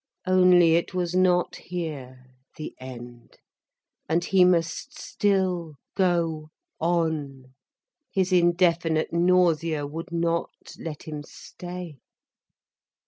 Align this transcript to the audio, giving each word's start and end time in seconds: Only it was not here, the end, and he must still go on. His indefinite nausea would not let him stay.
Only 0.25 0.73
it 0.73 0.95
was 0.95 1.13
not 1.13 1.57
here, 1.57 2.25
the 2.57 2.73
end, 2.79 3.37
and 4.09 4.25
he 4.25 4.43
must 4.43 4.99
still 4.99 5.75
go 5.95 6.49
on. 6.79 7.53
His 8.11 8.33
indefinite 8.33 9.13
nausea 9.13 9.85
would 9.85 10.11
not 10.11 10.73
let 10.79 11.03
him 11.03 11.21
stay. 11.21 11.99